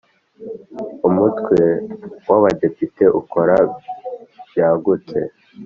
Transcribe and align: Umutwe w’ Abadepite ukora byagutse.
Umutwe 1.07 1.59
w’ 2.27 2.31
Abadepite 2.37 3.05
ukora 3.21 3.55
byagutse. 4.49 5.17